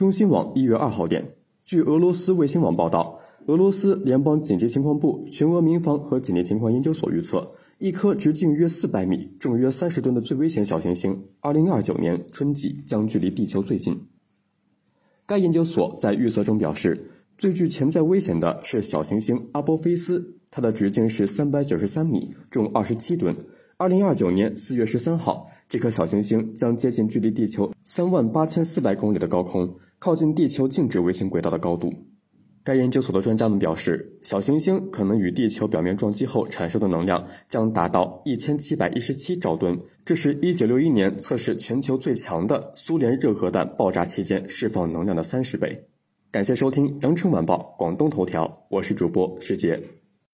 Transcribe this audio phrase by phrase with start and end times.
[0.00, 14.00] 中新网一月二号电，据俄罗斯卫星网报道，俄罗斯联邦紧急情况部全俄民防和紧急情况研究所预测，一颗直径约四百米、重约三十吨的最危险小行星，二零二九年春季将距离地球最近。
[15.26, 23.36] 该研究所在预测中表示，最具潜在危险的是小行星阿波菲斯，它的直径是三百九十三米，重二十七吨。
[23.76, 31.92] 二零二九年四月十三号，这颗小行星将接近距离地球三万八千四百公里的高空，靠近地球静止卫星轨道的高度。
[32.64, 45.78] 该研究所的专家们表示，小行星可能与地球表面撞击后产生的能量将达到一千七百一十七兆吨，这是一九六一年测试全球最强的苏联热核弹爆炸期间释放能量的三十倍。
[46.30, 49.78] 感谢收听《羊城晚报》广东头条，我是主播石杰。